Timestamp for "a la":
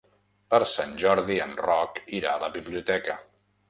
2.35-2.53